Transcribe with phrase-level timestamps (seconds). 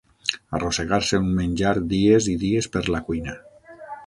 [0.59, 3.37] Arrossegar-se un menjar dies i dies per la cuina.